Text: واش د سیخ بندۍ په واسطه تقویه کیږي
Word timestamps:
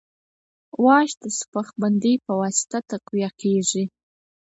واش 0.85 1.09
د 1.21 1.23
سیخ 1.39 1.67
بندۍ 1.81 2.15
په 2.25 2.31
واسطه 2.41 2.77
تقویه 2.91 3.29
کیږي 3.41 3.83